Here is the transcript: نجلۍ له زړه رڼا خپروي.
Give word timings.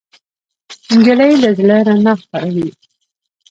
نجلۍ 0.97 1.33
له 1.41 1.49
زړه 1.57 1.77
رڼا 1.87 2.13
خپروي. 2.21 2.67